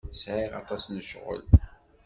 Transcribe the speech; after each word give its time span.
Sɛiɣ 0.21 0.51
aṭas 0.61 0.83
n 0.87 0.97
ccɣel. 1.05 1.43